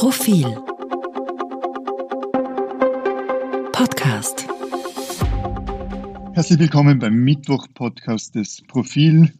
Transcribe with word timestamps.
Profil 0.00 0.46
Podcast 3.70 4.46
Herzlich 6.32 6.58
willkommen 6.58 6.98
beim 6.98 7.16
Mittwoch-Podcast 7.16 8.34
des 8.34 8.62
Profil. 8.62 9.30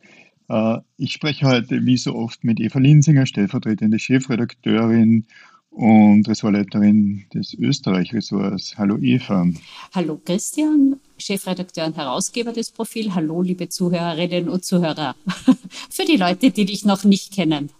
Äh, 0.50 0.76
ich 0.98 1.12
spreche 1.12 1.46
heute 1.46 1.86
wie 1.86 1.96
so 1.96 2.14
oft 2.14 2.44
mit 2.44 2.60
Eva 2.60 2.78
Linsinger, 2.78 3.24
stellvertretende 3.24 3.98
Chefredakteurin 3.98 5.24
und 5.70 6.28
Ressortleiterin 6.28 7.24
des 7.32 7.54
Österreich-Ressorts. 7.54 8.76
Hallo 8.76 8.98
Eva. 8.98 9.46
Hallo 9.94 10.20
Christian, 10.22 11.00
Chefredakteur 11.16 11.86
und 11.86 11.96
Herausgeber 11.96 12.52
des 12.52 12.70
Profil. 12.70 13.14
Hallo 13.14 13.40
liebe 13.40 13.70
Zuhörerinnen 13.70 14.50
und 14.50 14.62
Zuhörer. 14.62 15.16
Für 15.88 16.04
die 16.04 16.18
Leute, 16.18 16.50
die 16.50 16.66
dich 16.66 16.84
noch 16.84 17.04
nicht 17.04 17.32
kennen. 17.32 17.70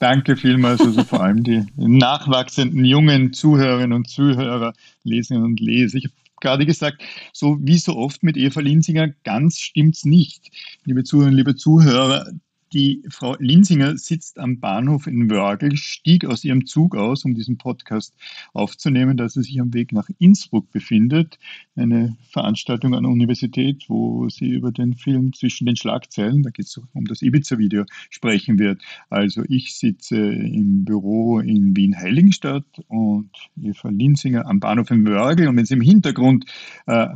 Danke 0.00 0.36
vielmals, 0.36 0.80
also 0.80 1.04
vor 1.04 1.22
allem 1.22 1.42
die 1.44 1.64
nachwachsenden 1.76 2.84
jungen 2.84 3.32
Zuhörerinnen 3.32 3.92
und 3.92 4.08
Zuhörer, 4.08 4.72
Leserinnen 5.04 5.46
und 5.46 5.60
Leser. 5.60 5.98
Ich 5.98 6.04
habe 6.04 6.14
gerade 6.40 6.66
gesagt, 6.66 7.02
so 7.32 7.58
wie 7.60 7.78
so 7.78 7.96
oft 7.96 8.22
mit 8.22 8.36
Eva 8.36 8.60
Linsinger, 8.60 9.08
ganz 9.24 9.58
stimmt's 9.58 10.04
nicht. 10.04 10.50
Liebe 10.84 11.04
Zuhörerinnen, 11.04 11.38
liebe 11.38 11.56
Zuhörer, 11.56 12.26
die 12.74 13.02
Frau 13.08 13.36
Linsinger 13.38 13.96
sitzt 13.96 14.38
am 14.38 14.58
Bahnhof 14.58 15.06
in 15.06 15.30
Wörgl, 15.30 15.76
stieg 15.76 16.24
aus 16.24 16.44
ihrem 16.44 16.66
Zug 16.66 16.96
aus, 16.96 17.24
um 17.24 17.34
diesen 17.34 17.56
Podcast 17.56 18.14
aufzunehmen, 18.52 19.16
da 19.16 19.28
sie 19.28 19.42
sich 19.42 19.60
am 19.60 19.72
Weg 19.72 19.92
nach 19.92 20.08
Innsbruck 20.18 20.70
befindet. 20.72 21.38
Eine 21.76 22.16
Veranstaltung 22.30 22.94
an 22.94 23.04
der 23.04 23.12
Universität, 23.12 23.84
wo 23.88 24.28
sie 24.28 24.48
über 24.48 24.72
den 24.72 24.94
Film 24.94 25.32
Zwischen 25.32 25.66
den 25.66 25.76
Schlagzeilen, 25.76 26.42
da 26.42 26.50
geht 26.50 26.66
es 26.66 26.80
um 26.92 27.04
das 27.04 27.22
Ibiza-Video, 27.22 27.84
sprechen 28.10 28.58
wird. 28.58 28.82
Also 29.08 29.44
ich 29.48 29.76
sitze 29.76 30.16
im 30.16 30.84
Büro 30.84 31.38
in 31.38 31.76
Wien-Heiligenstadt 31.76 32.66
und 32.88 33.30
Eva 33.62 33.88
Linsinger 33.88 34.46
am 34.46 34.58
Bahnhof 34.58 34.90
in 34.90 35.06
Wörgl. 35.06 35.46
Und 35.46 35.56
wenn 35.56 35.64
Sie 35.64 35.74
im 35.74 35.80
Hintergrund 35.80 36.46
äh, 36.86 37.06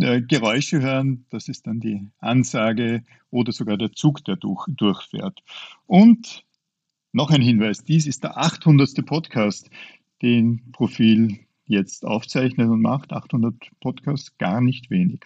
äh, 0.00 0.20
Geräusche 0.22 0.80
hören, 0.80 1.26
das 1.30 1.48
ist 1.48 1.66
dann 1.66 1.80
die 1.80 2.10
Ansage 2.18 3.04
oder 3.30 3.52
sogar 3.52 3.76
der 3.76 3.92
Zug, 3.92 4.24
der 4.24 4.36
durch, 4.36 4.66
durchfährt. 4.68 5.42
Und 5.86 6.44
noch 7.12 7.30
ein 7.30 7.42
Hinweis, 7.42 7.84
dies 7.84 8.06
ist 8.06 8.24
der 8.24 8.36
800. 8.36 9.04
Podcast, 9.06 9.70
den 10.22 10.72
Profil 10.72 11.38
jetzt 11.66 12.04
aufzeichnet 12.04 12.68
und 12.68 12.82
macht. 12.82 13.12
800 13.12 13.54
Podcasts, 13.80 14.36
gar 14.38 14.60
nicht 14.60 14.90
wenig. 14.90 15.24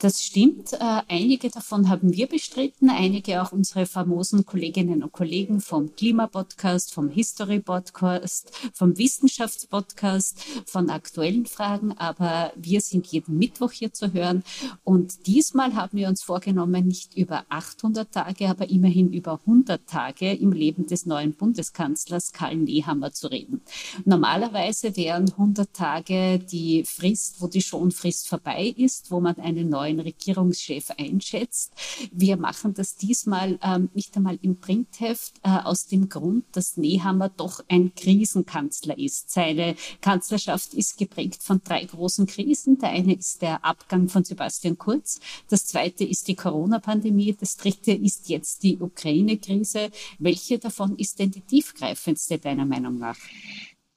Das 0.00 0.22
stimmt. 0.22 0.72
Äh, 0.72 1.02
einige 1.08 1.50
davon 1.50 1.90
haben 1.90 2.14
wir 2.14 2.26
bestritten, 2.26 2.88
einige 2.88 3.42
auch 3.42 3.52
unsere 3.52 3.84
famosen 3.84 4.46
Kolleginnen 4.46 5.02
und 5.02 5.12
Kollegen 5.12 5.60
vom 5.60 5.94
Klimapodcast, 5.94 6.94
vom 6.94 7.10
History-Podcast, 7.10 8.50
vom 8.72 8.96
Wissenschaftspodcast, 8.96 10.42
von 10.64 10.88
aktuellen 10.88 11.44
Fragen. 11.44 11.92
Aber 11.98 12.50
wir 12.56 12.80
sind 12.80 13.08
jeden 13.08 13.36
Mittwoch 13.36 13.72
hier 13.72 13.92
zu 13.92 14.14
hören. 14.14 14.42
Und 14.84 15.26
diesmal 15.26 15.74
haben 15.74 15.98
wir 15.98 16.08
uns 16.08 16.22
vorgenommen, 16.22 16.86
nicht 16.86 17.14
über 17.14 17.44
800 17.50 18.10
Tage, 18.10 18.48
aber 18.48 18.70
immerhin 18.70 19.12
über 19.12 19.38
100 19.44 19.86
Tage 19.86 20.32
im 20.32 20.52
Leben 20.52 20.86
des 20.86 21.04
neuen 21.04 21.34
Bundeskanzlers 21.34 22.32
Karl 22.32 22.56
Nehammer 22.56 23.12
zu 23.12 23.30
reden. 23.30 23.60
Normalerweise 24.06 24.96
wären 24.96 25.30
100 25.30 25.74
Tage 25.74 26.38
die 26.38 26.84
Frist, 26.86 27.42
wo 27.42 27.48
die 27.48 27.60
Schonfrist 27.60 28.28
vorbei 28.28 28.74
ist, 28.74 29.10
wo 29.10 29.20
man 29.20 29.36
einen 29.36 29.68
neuen 29.68 29.89
neuen 29.90 30.00
Regierungschef 30.00 30.90
einschätzt. 30.96 31.72
Wir 32.12 32.36
machen 32.36 32.74
das 32.74 32.96
diesmal 32.96 33.58
ähm, 33.62 33.90
nicht 33.94 34.16
einmal 34.16 34.38
im 34.42 34.56
Printheft 34.56 35.34
äh, 35.42 35.48
aus 35.48 35.86
dem 35.86 36.08
Grund, 36.08 36.44
dass 36.52 36.76
Nehammer 36.76 37.28
doch 37.28 37.64
ein 37.68 37.94
Krisenkanzler 37.94 38.98
ist. 38.98 39.30
Seine 39.30 39.76
Kanzlerschaft 40.00 40.74
ist 40.74 40.98
geprägt 40.98 41.42
von 41.42 41.60
drei 41.62 41.84
großen 41.84 42.26
Krisen. 42.26 42.78
Der 42.78 42.90
eine 42.90 43.14
ist 43.14 43.42
der 43.42 43.64
Abgang 43.64 44.08
von 44.08 44.24
Sebastian 44.24 44.78
Kurz. 44.78 45.20
Das 45.48 45.66
zweite 45.66 46.04
ist 46.04 46.28
die 46.28 46.36
Corona-Pandemie. 46.36 47.36
Das 47.38 47.56
dritte 47.56 47.92
ist 47.92 48.28
jetzt 48.28 48.62
die 48.62 48.78
Ukraine-Krise. 48.78 49.90
Welche 50.18 50.58
davon 50.58 50.96
ist 50.96 51.18
denn 51.18 51.30
die 51.30 51.42
tiefgreifendste 51.42 52.38
deiner 52.38 52.66
Meinung 52.66 52.98
nach? 52.98 53.16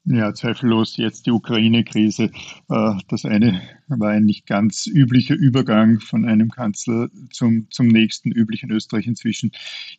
Ja, 0.06 0.34
zweifellos 0.34 0.98
jetzt 0.98 1.26
die 1.28 1.32
Ukraine-Krise. 1.32 2.30
Äh, 2.70 2.94
das 3.08 3.24
eine 3.24 3.62
war 3.88 4.10
ein 4.10 4.26
nicht 4.26 4.46
ganz 4.46 4.86
üblicher 4.86 5.36
Übergang 5.36 6.02
von 6.02 6.26
einem 6.26 6.50
Kanzler 6.52 7.10
zum, 7.32 7.68
zum 7.72 7.88
nächsten, 7.88 8.32
üblichen 8.32 8.70
Österreich 8.70 9.08
inzwischen. 9.08 9.52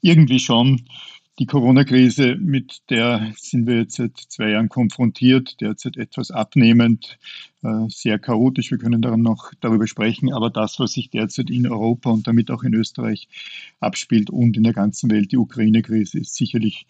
Irgendwie 0.03 0.41
schon. 0.41 0.83
Die 1.41 1.47
Corona-Krise, 1.47 2.37
mit 2.37 2.83
der 2.91 3.33
sind 3.37 3.67
wir 3.67 3.79
jetzt 3.79 3.97
seit 3.97 4.17
zwei 4.17 4.51
Jahren 4.51 4.69
konfrontiert, 4.69 5.61
derzeit 5.61 5.97
etwas 5.97 6.31
abnehmend, 6.31 7.19
äh, 7.63 7.89
sehr 7.89 8.19
chaotisch. 8.21 8.71
Wir 8.71 8.79
können 8.79 9.03
daran 9.03 9.23
noch 9.23 9.53
darüber 9.61 9.87
sprechen. 9.87 10.33
Aber 10.33 10.51
das, 10.51 10.79
was 10.79 10.93
sich 10.93 11.11
derzeit 11.11 11.49
in 11.51 11.67
Europa 11.67 12.11
und 12.11 12.27
damit 12.27 12.51
auch 12.51 12.63
in 12.63 12.75
Österreich 12.75 13.27
abspielt 13.81 14.29
und 14.29 14.57
in 14.59 14.65
der 14.65 14.75
ganzen 14.75 15.11
Welt, 15.11 15.33
die 15.33 15.39
Ukraine-Krise, 15.39 16.21
ist 16.21 16.37
sicherlich 16.37 16.87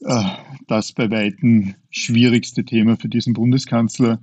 das 0.00 0.92
bei 0.92 1.10
weitem 1.10 1.74
schwierigste 1.90 2.64
Thema 2.64 2.96
für 2.96 3.08
diesen 3.08 3.32
Bundeskanzler. 3.32 4.20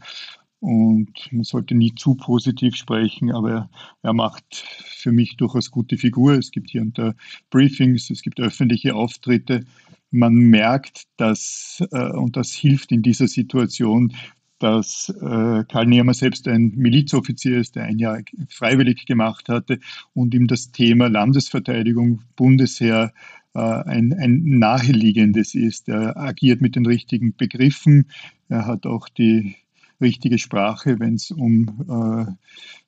Und 0.59 1.31
man 1.31 1.43
sollte 1.43 1.75
nie 1.75 1.93
zu 1.93 2.15
positiv 2.15 2.75
sprechen, 2.75 3.31
aber 3.31 3.69
er, 4.01 4.13
macht 4.13 4.65
für 4.87 5.11
mich 5.11 5.37
durchaus 5.37 5.69
gute 5.69 5.97
Figur. 5.97 6.33
Es 6.33 6.49
gibt 6.49 6.71
hier 6.71 6.83
da 6.85 7.13
Briefings, 7.51 8.09
es 8.09 8.21
gibt 8.23 8.39
öffentliche 8.39 8.95
Auftritte. 8.95 9.65
Man 10.09 10.33
merkt, 10.33 11.03
dass, 11.17 11.83
äh, 11.91 12.09
und 12.11 12.35
das 12.35 12.51
hilft 12.53 12.91
in 12.91 13.03
dieser 13.03 13.27
Situation, 13.27 14.13
dass 14.57 15.09
äh, 15.09 15.65
Karl 15.67 15.85
Nehmer 15.85 16.13
selbst 16.13 16.47
ein 16.47 16.71
Milizoffizier 16.75 17.59
ist, 17.59 17.75
der 17.75 17.83
ein 17.83 17.99
Jahr 17.99 18.21
freiwillig 18.49 19.05
gemacht 19.05 19.49
hatte 19.49 19.79
und 20.13 20.33
ihm 20.33 20.47
das 20.47 20.71
Thema 20.71 21.09
Landesverteidigung, 21.09 22.21
Bundesheer 22.35 23.13
ein, 23.59 24.13
ein 24.13 24.41
naheliegendes 24.43 25.55
ist. 25.55 25.89
Er 25.89 26.17
agiert 26.17 26.61
mit 26.61 26.75
den 26.75 26.85
richtigen 26.85 27.35
Begriffen. 27.35 28.07
Er 28.49 28.65
hat 28.65 28.85
auch 28.85 29.09
die 29.09 29.55
richtige 30.01 30.37
Sprache, 30.37 30.99
wenn 30.99 31.15
es 31.15 31.31
um, 31.31 32.27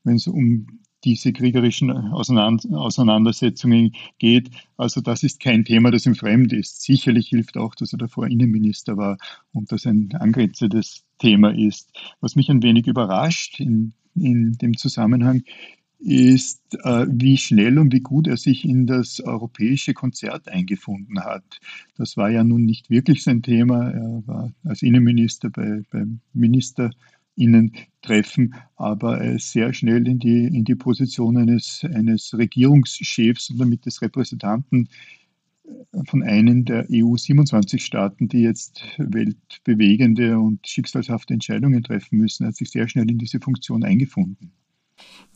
äh, 0.05 0.29
um 0.29 0.67
diese 1.03 1.31
kriegerischen 1.31 1.91
Auseinandersetzungen 1.91 3.93
geht. 4.17 4.49
Also 4.77 4.99
das 4.99 5.23
ist 5.23 5.39
kein 5.39 5.63
Thema, 5.63 5.91
das 5.91 6.05
ihm 6.05 6.15
fremd 6.15 6.53
ist. 6.53 6.81
Sicherlich 6.81 7.29
hilft 7.29 7.55
auch, 7.55 7.75
dass 7.75 7.93
er 7.93 7.99
davor 7.99 8.27
Innenminister 8.27 8.97
war 8.97 9.17
und 9.53 9.71
das 9.71 9.85
ein 9.85 10.09
angrenzendes 10.13 11.05
Thema 11.19 11.51
ist. 11.51 11.91
Was 12.19 12.35
mich 12.35 12.49
ein 12.49 12.63
wenig 12.63 12.87
überrascht 12.87 13.59
in, 13.59 13.93
in 14.15 14.53
dem 14.53 14.75
Zusammenhang 14.75 15.43
ist, 15.99 16.61
äh, 16.83 17.05
wie 17.09 17.37
schnell 17.37 17.79
und 17.79 17.93
wie 17.93 18.01
gut 18.01 18.27
er 18.27 18.37
sich 18.37 18.65
in 18.65 18.85
das 18.85 19.19
europäische 19.19 19.93
Konzert 19.93 20.47
eingefunden 20.47 21.23
hat. 21.23 21.59
Das 21.97 22.17
war 22.17 22.29
ja 22.29 22.43
nun 22.43 22.65
nicht 22.65 22.89
wirklich 22.89 23.23
sein 23.23 23.41
Thema. 23.41 23.89
Er 23.89 24.21
war 24.27 24.51
als 24.63 24.83
Innenminister 24.83 25.49
bei, 25.49 25.81
beim 25.89 26.19
Ministerinnen-Treffen, 26.33 28.53
aber 28.75 29.19
er 29.19 29.35
ist 29.35 29.51
sehr 29.51 29.73
schnell 29.73 30.07
in 30.07 30.19
die, 30.19 30.45
in 30.45 30.65
die 30.65 30.75
Position 30.75 31.37
eines, 31.37 31.83
eines 31.83 32.37
Regierungschefs 32.37 33.49
und 33.49 33.59
damit 33.59 33.85
des 33.85 34.01
Repräsentanten 34.01 34.89
von 36.05 36.23
einem 36.23 36.63
der 36.63 36.85
EU-27-Staaten, 36.89 38.29
die 38.29 38.41
jetzt 38.41 38.81
weltbewegende 38.97 40.39
und 40.39 40.65
schicksalshafte 40.65 41.33
Entscheidungen 41.33 41.83
treffen 41.83 42.17
müssen. 42.17 42.43
Er 42.43 42.49
hat 42.49 42.55
sich 42.55 42.69
sehr 42.69 42.87
schnell 42.87 43.09
in 43.09 43.17
diese 43.17 43.39
Funktion 43.39 43.83
eingefunden. 43.83 44.53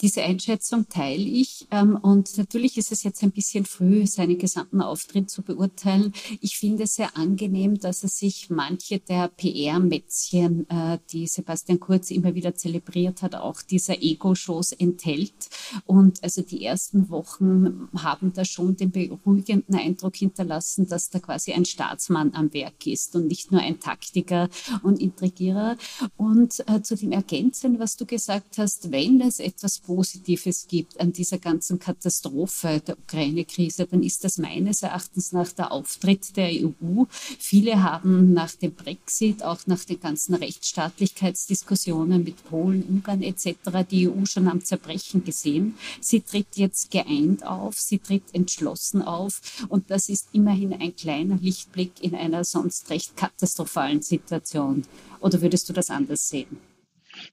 Diese 0.02 0.24
Einschätzung 0.24 0.90
teile 0.90 1.24
ich. 1.24 1.68
Ähm, 1.70 1.96
und 1.96 2.38
natürlich 2.38 2.78
ist 2.78 2.92
es 2.92 3.04
jetzt 3.04 3.22
ein 3.22 3.32
bisschen 3.32 3.66
früh, 3.66 4.08
seinen 4.08 4.38
gesamten 4.38 4.82
Auftritt 4.82 5.30
zu 5.30 5.44
beurteilen. 5.44 6.14
Ich 6.42 6.58
finde 6.58 6.84
es 6.84 6.96
sehr 6.96 7.16
angenehm, 7.16 7.80
dass 7.80 8.04
er 8.04 8.10
sich 8.10 8.50
manche 8.50 9.00
der 9.00 9.28
PR-Mätzchen, 9.28 10.68
äh, 10.70 10.98
die 11.12 11.28
Sebastian 11.28 11.80
Kurz 11.80 12.10
immer 12.10 12.34
wieder 12.34 12.56
zelebriert 12.56 13.22
hat, 13.22 13.36
auch 13.36 13.62
dieser 13.62 14.02
Ego-Shows 14.02 14.72
enthält. 14.72 15.50
Und 15.86 16.24
also 16.24 16.42
die 16.42 16.66
ersten 16.66 17.10
Wochen 17.10 17.88
haben 17.96 18.34
da 18.34 18.44
schon 18.44 18.76
den 18.76 18.92
beruhigenden 18.92 19.76
Eindruck 19.76 20.16
hinterlassen, 20.16 20.88
dass 20.88 21.10
da 21.10 21.20
quasi 21.20 21.54
ein 21.54 21.66
Staatsmann 21.66 22.34
am 22.34 22.54
Werk 22.54 22.88
ist 22.88 23.16
und 23.16 23.28
nicht 23.28 23.52
nur 23.52 23.62
ein 23.62 23.80
Taktiker 23.80 24.50
und 24.82 25.00
Intrigierer. 25.00 25.78
Und 26.18 26.64
äh, 26.68 26.82
zu 26.82 26.96
dem 26.96 27.12
Ergänzen, 27.12 27.80
was 27.80 27.98
du 27.98 28.06
gesagt 28.06 28.58
hast, 28.58 28.92
wenn 28.92 29.22
es 29.22 29.40
etwas 29.52 29.80
Positives 29.80 30.68
gibt 30.68 31.00
an 31.00 31.12
dieser 31.12 31.38
ganzen 31.38 31.78
Katastrophe 31.78 32.82
der 32.86 32.98
Ukraine-Krise, 32.98 33.86
dann 33.86 34.02
ist 34.02 34.24
das 34.24 34.38
meines 34.38 34.82
Erachtens 34.82 35.34
nach 35.34 35.52
der 35.52 35.72
Auftritt 35.74 36.38
der 36.38 36.50
EU. 36.50 37.04
Viele 37.38 37.84
haben 37.84 38.34
nach 38.34 38.56
dem 38.56 38.74
Brexit, 38.74 39.44
auch 39.44 39.60
nach 39.68 39.84
den 39.84 40.00
ganzen 40.00 40.36
Rechtsstaatlichkeitsdiskussionen 40.36 42.24
mit 42.24 42.44
Polen, 42.46 42.84
Ungarn 42.84 43.24
etc. 43.24 43.56
die 43.90 44.08
EU 44.10 44.26
schon 44.26 44.48
am 44.48 44.64
Zerbrechen 44.64 45.26
gesehen. 45.26 45.76
Sie 46.00 46.22
tritt 46.22 46.56
jetzt 46.56 46.90
geeint 46.92 47.46
auf, 47.46 47.78
sie 47.78 48.00
tritt 48.00 48.34
entschlossen 48.34 49.02
auf 49.02 49.42
und 49.68 49.92
das 49.92 50.08
ist 50.08 50.30
immerhin 50.32 50.74
ein 50.74 50.96
kleiner 50.96 51.38
Lichtblick 51.42 52.02
in 52.02 52.16
einer 52.16 52.46
sonst 52.46 52.90
recht 52.90 53.18
katastrophalen 53.18 54.02
Situation. 54.02 54.84
Oder 55.20 55.42
würdest 55.42 55.68
du 55.68 55.74
das 55.74 55.90
anders 55.90 56.30
sehen? 56.30 56.71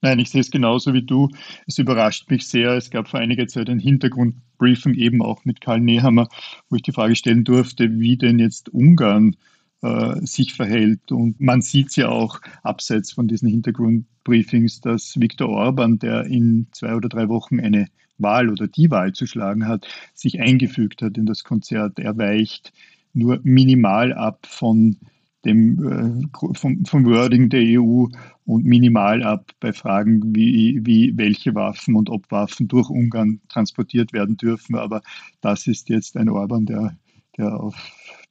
Nein, 0.02 0.18
ich 0.18 0.30
sehe 0.30 0.40
es 0.40 0.50
genauso 0.50 0.94
wie 0.94 1.02
du. 1.02 1.28
Es 1.66 1.78
überrascht 1.78 2.30
mich 2.30 2.46
sehr. 2.46 2.72
Es 2.72 2.90
gab 2.90 3.08
vor 3.08 3.20
einiger 3.20 3.46
Zeit 3.46 3.68
ein 3.68 3.78
Hintergrundbriefing 3.78 4.94
eben 4.94 5.22
auch 5.22 5.44
mit 5.44 5.60
Karl 5.60 5.80
Nehammer, 5.80 6.28
wo 6.68 6.76
ich 6.76 6.82
die 6.82 6.92
Frage 6.92 7.16
stellen 7.16 7.44
durfte, 7.44 7.98
wie 7.98 8.16
denn 8.16 8.38
jetzt 8.38 8.68
Ungarn 8.68 9.36
äh, 9.82 10.16
sich 10.26 10.54
verhält. 10.54 11.12
Und 11.12 11.40
man 11.40 11.62
sieht 11.62 11.88
es 11.88 11.96
ja 11.96 12.08
auch 12.08 12.40
abseits 12.62 13.12
von 13.12 13.28
diesen 13.28 13.48
Hintergrundbriefings, 13.48 14.80
dass 14.80 15.18
Viktor 15.18 15.48
Orban, 15.48 15.98
der 15.98 16.24
in 16.26 16.66
zwei 16.72 16.94
oder 16.94 17.08
drei 17.08 17.28
Wochen 17.28 17.60
eine 17.60 17.86
Wahl 18.18 18.50
oder 18.50 18.66
die 18.66 18.90
Wahl 18.90 19.12
zu 19.12 19.26
schlagen 19.26 19.66
hat, 19.66 19.86
sich 20.14 20.40
eingefügt 20.40 21.02
hat 21.02 21.16
in 21.16 21.26
das 21.26 21.44
Konzert. 21.44 21.98
Er 21.98 22.18
weicht 22.18 22.72
nur 23.12 23.40
minimal 23.42 24.12
ab 24.12 24.46
von 24.46 24.96
dem, 25.44 26.28
äh, 26.32 26.54
vom, 26.54 26.84
vom 26.84 27.04
Wording 27.06 27.48
der 27.48 27.62
EU 27.80 28.06
und 28.44 28.64
minimal 28.64 29.22
ab 29.22 29.52
bei 29.60 29.72
Fragen 29.72 30.34
wie, 30.34 30.80
wie 30.84 31.16
welche 31.16 31.54
Waffen 31.54 31.94
und 31.94 32.10
ob 32.10 32.30
Waffen 32.30 32.68
durch 32.68 32.90
Ungarn 32.90 33.40
transportiert 33.48 34.12
werden 34.12 34.36
dürfen. 34.36 34.76
Aber 34.76 35.02
das 35.40 35.66
ist 35.66 35.88
jetzt 35.88 36.16
ein 36.16 36.28
Orban, 36.28 36.66
der, 36.66 36.96
der, 37.36 37.60
auf, 37.60 37.76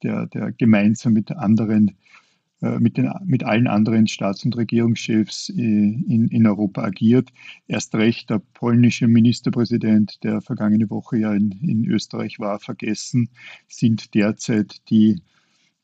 der, 0.02 0.26
der 0.26 0.52
gemeinsam 0.52 1.14
mit 1.14 1.32
anderen 1.32 1.96
äh, 2.60 2.80
mit, 2.80 2.96
den, 2.96 3.10
mit 3.24 3.44
allen 3.44 3.68
anderen 3.68 4.08
Staats- 4.08 4.44
und 4.44 4.56
Regierungschefs 4.56 5.48
äh, 5.50 5.52
in, 5.62 6.28
in 6.28 6.46
Europa 6.46 6.82
agiert. 6.82 7.30
Erst 7.68 7.94
recht 7.94 8.30
der 8.30 8.40
polnische 8.54 9.06
Ministerpräsident, 9.06 10.24
der 10.24 10.40
vergangene 10.40 10.90
Woche 10.90 11.18
ja 11.18 11.32
in, 11.34 11.52
in 11.62 11.84
Österreich 11.84 12.40
war, 12.40 12.58
vergessen, 12.58 13.30
sind 13.68 14.14
derzeit 14.14 14.88
die 14.90 15.22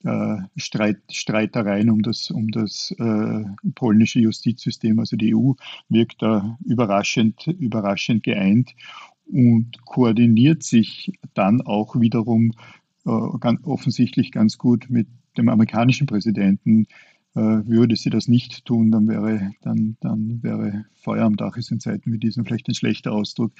äh, 0.04 0.36
Streit, 0.56 0.98
Streitereien 1.10 1.90
um 1.90 2.02
das, 2.02 2.30
um 2.30 2.48
das 2.50 2.94
äh, 2.98 3.44
polnische 3.74 4.20
Justizsystem, 4.20 4.98
also 4.98 5.16
die 5.16 5.34
EU, 5.34 5.52
wirkt 5.88 6.22
da 6.22 6.58
überraschend, 6.64 7.46
überraschend 7.46 8.22
geeint 8.22 8.74
und 9.26 9.84
koordiniert 9.84 10.62
sich 10.62 11.12
dann 11.32 11.62
auch 11.62 11.98
wiederum 11.98 12.52
äh, 13.06 13.38
ganz 13.40 13.64
offensichtlich 13.64 14.30
ganz 14.30 14.58
gut 14.58 14.86
mit 14.88 15.08
dem 15.36 15.48
amerikanischen 15.48 16.06
Präsidenten, 16.06 16.86
würde 17.34 17.96
sie 17.96 18.10
das 18.10 18.28
nicht 18.28 18.64
tun, 18.64 18.92
dann 18.92 19.08
wäre, 19.08 19.52
dann, 19.62 19.96
dann 20.00 20.42
wäre 20.42 20.84
Feuer 20.94 21.24
am 21.24 21.36
Dach 21.36 21.56
ist 21.56 21.72
in 21.72 21.80
Zeiten 21.80 22.12
wie 22.12 22.18
diesen 22.18 22.44
vielleicht 22.44 22.68
ein 22.68 22.74
schlechter 22.74 23.12
Ausdruck, 23.12 23.52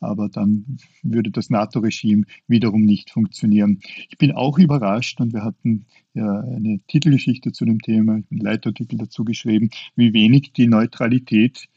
aber 0.00 0.28
dann 0.28 0.78
würde 1.02 1.30
das 1.30 1.50
NATO-Regime 1.50 2.24
wiederum 2.46 2.82
nicht 2.82 3.10
funktionieren. 3.10 3.80
Ich 4.08 4.16
bin 4.16 4.32
auch 4.32 4.58
überrascht 4.58 5.20
und 5.20 5.34
wir 5.34 5.44
hatten 5.44 5.84
ja 6.14 6.40
eine 6.40 6.80
Titelgeschichte 6.88 7.52
zu 7.52 7.66
dem 7.66 7.80
Thema, 7.80 8.14
einen 8.14 8.40
Leitartikel 8.40 8.98
dazu 8.98 9.24
geschrieben, 9.24 9.70
wie 9.94 10.14
wenig 10.14 10.52
die 10.54 10.66
Neutralität 10.66 11.68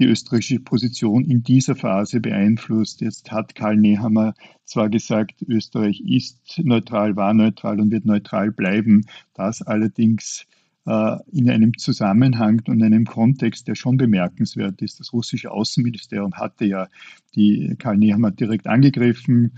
die 0.00 0.06
österreichische 0.06 0.58
Position 0.58 1.24
in 1.24 1.42
dieser 1.42 1.76
Phase 1.76 2.18
beeinflusst. 2.18 3.00
Jetzt 3.00 3.30
hat 3.30 3.54
Karl 3.54 3.76
Nehammer 3.76 4.34
zwar 4.64 4.88
gesagt, 4.88 5.42
Österreich 5.42 6.00
ist 6.00 6.58
neutral, 6.64 7.14
war 7.14 7.32
neutral 7.32 7.78
und 7.80 7.92
wird 7.92 8.04
neutral 8.04 8.50
bleiben. 8.50 9.06
Das 9.34 9.62
allerdings 9.62 10.42
äh, 10.42 10.63
in 10.86 11.48
einem 11.48 11.78
Zusammenhang 11.78 12.60
und 12.66 12.82
einem 12.82 13.06
Kontext, 13.06 13.68
der 13.68 13.74
schon 13.74 13.96
bemerkenswert 13.96 14.82
ist. 14.82 15.00
Das 15.00 15.14
russische 15.14 15.50
Außenministerium 15.50 16.34
hatte 16.34 16.66
ja 16.66 16.88
die 17.34 17.74
Karl 17.78 17.96
Nehammer 17.96 18.30
direkt 18.30 18.66
angegriffen, 18.66 19.52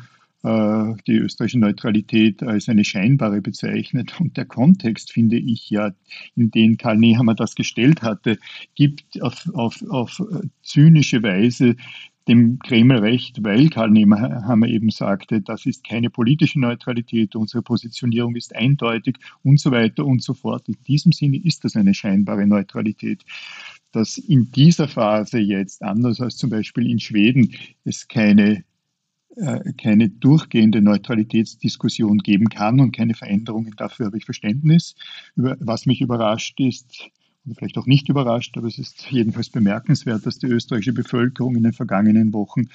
äh, 0.46 0.94
die 1.08 1.16
österreichische 1.16 1.58
Neutralität 1.58 2.42
als 2.42 2.68
eine 2.68 2.84
scheinbare 2.84 3.40
bezeichnet. 3.40 4.20
Und 4.20 4.36
der 4.36 4.44
Kontext, 4.44 5.12
finde 5.12 5.36
ich 5.36 5.68
ja, 5.70 5.92
in 6.36 6.52
den 6.52 6.76
Karl 6.76 6.98
Nehammer 6.98 7.34
das 7.34 7.56
gestellt 7.56 8.02
hatte, 8.02 8.38
gibt 8.76 9.20
auf, 9.20 9.48
auf, 9.54 9.82
auf 9.88 10.22
zynische 10.62 11.24
Weise 11.24 11.74
dem 12.28 12.58
Kreml 12.58 12.98
recht, 12.98 13.42
weil 13.44 13.68
Karl 13.68 13.90
Nehammer 13.90 14.66
eben 14.66 14.90
sagte, 14.90 15.40
das 15.40 15.64
ist 15.64 15.84
keine 15.84 16.10
politische 16.10 16.58
Neutralität, 16.58 17.36
unsere 17.36 17.62
Positionierung 17.62 18.34
ist 18.34 18.54
eindeutig 18.54 19.16
und 19.42 19.60
so 19.60 19.70
weiter 19.70 20.04
und 20.04 20.22
so 20.22 20.34
fort. 20.34 20.68
In 20.68 20.76
diesem 20.86 21.12
Sinne 21.12 21.38
ist 21.38 21.64
das 21.64 21.76
eine 21.76 21.94
scheinbare 21.94 22.46
Neutralität. 22.46 23.24
Dass 23.92 24.18
in 24.18 24.50
dieser 24.50 24.88
Phase 24.88 25.38
jetzt, 25.38 25.82
anders 25.82 26.20
als 26.20 26.36
zum 26.36 26.50
Beispiel 26.50 26.90
in 26.90 26.98
Schweden, 26.98 27.54
es 27.84 28.08
keine 28.08 28.64
äh, 29.36 29.72
keine 29.74 30.08
durchgehende 30.08 30.80
Neutralitätsdiskussion 30.80 32.18
geben 32.18 32.48
kann 32.48 32.80
und 32.80 32.96
keine 32.96 33.14
Veränderungen. 33.14 33.74
Dafür 33.76 34.06
habe 34.06 34.16
ich 34.16 34.24
Verständnis. 34.24 34.94
Was 35.36 35.84
mich 35.84 36.00
überrascht 36.00 36.58
ist, 36.58 37.10
vielleicht 37.54 37.78
auch 37.78 37.86
nicht 37.86 38.08
überrascht, 38.08 38.56
aber 38.56 38.66
es 38.66 38.78
ist 38.78 39.10
jedenfalls 39.10 39.50
bemerkenswert, 39.50 40.26
dass 40.26 40.38
die 40.38 40.46
österreichische 40.46 40.92
Bevölkerung 40.92 41.56
in 41.56 41.62
den 41.62 41.72
vergangenen 41.72 42.32
Wochen 42.32 42.68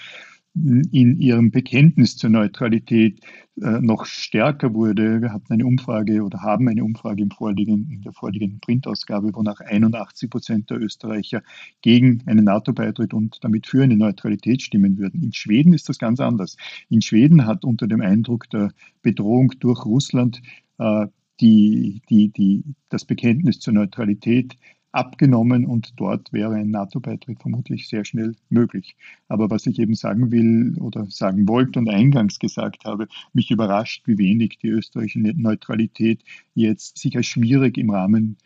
in 0.54 1.18
ihrem 1.20 1.50
Bekenntnis 1.52 2.18
zur 2.18 2.30
Neutralität 2.30 3.22
äh, 3.62 3.80
noch 3.80 4.06
stärker 4.06 4.74
wurde. 4.74 5.22
Wir 5.22 5.32
hatten 5.32 5.54
eine 5.54 5.66
Umfrage 5.66 6.24
oder 6.24 6.42
haben 6.42 6.68
eine 6.68 6.84
Umfrage 6.84 7.24
im 7.24 7.32
vorliegenden, 7.32 7.90
in 7.90 8.02
der 8.02 8.12
vorliegenden 8.12 8.60
Printausgabe, 8.60 9.34
wonach 9.34 9.62
81 9.62 10.30
Prozent 10.30 10.70
der 10.70 10.82
Österreicher 10.82 11.42
gegen 11.82 12.22
einen 12.26 12.44
NATO-Beitritt 12.44 13.14
und 13.14 13.38
damit 13.42 13.66
für 13.66 13.84
eine 13.84 13.96
Neutralität 13.96 14.62
stimmen 14.62 14.98
würden. 14.98 15.24
In 15.24 15.32
Schweden 15.32 15.74
ist 15.74 15.88
das 15.88 16.00
ganz 16.00 16.20
anders. 16.20 16.58
In 16.90 17.02
Schweden 17.02 17.46
hat 17.46 17.64
unter 17.64 17.88
dem 17.88 18.02
Eindruck 18.02 18.50
der 18.50 18.74
Bedrohung 19.02 19.54
durch 19.60 19.86
Russland 19.86 20.42
äh, 20.80 21.08
die, 21.42 22.02
die, 22.10 22.30
die, 22.30 22.64
das 22.90 23.06
Bekenntnis 23.06 23.60
zur 23.60 23.74
Neutralität 23.74 24.58
abgenommen 24.92 25.66
und 25.66 25.94
dort 25.98 26.34
wäre 26.34 26.56
ein 26.56 26.70
NATO-Beitritt 26.70 27.40
vermutlich 27.42 27.88
sehr 27.88 28.04
schnell 28.06 28.36
möglich. 28.50 28.96
Aber 29.28 29.50
was 29.50 29.66
ich 29.66 29.80
eben 29.80 29.96
sagen 29.96 30.32
will 30.32 30.78
oder 30.80 31.06
sagen 31.10 31.48
wollte 31.48 31.80
und 31.80 31.90
eingangs 31.90 32.40
gesagt 32.40 32.86
habe, 32.86 33.08
mich 33.34 33.52
überrascht, 33.52 34.08
wie 34.08 34.18
wenig 34.18 34.60
die 34.62 34.70
österreichische 34.70 35.20
Neutralität 35.20 36.24
jetzt 36.54 36.98
sich 36.98 37.16
als 37.16 37.28
schwierig 37.28 37.78
im 37.78 37.90
Rahmen 37.90 38.38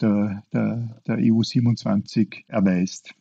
der, 0.00 0.42
der, 0.52 1.00
der 1.06 1.18
EU 1.20 1.42
27 1.42 2.44
erweist. 2.48 3.14